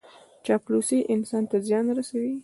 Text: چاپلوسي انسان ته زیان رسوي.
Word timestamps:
چاپلوسي 0.45 0.97
انسان 1.13 1.43
ته 1.49 1.57
زیان 1.67 1.85
رسوي. 1.97 2.33